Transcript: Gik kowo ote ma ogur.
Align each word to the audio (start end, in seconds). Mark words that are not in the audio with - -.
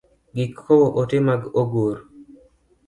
Gik 0.35 0.51
kowo 0.63 0.87
ote 1.01 1.17
ma 1.25 1.35
ogur. 1.61 1.97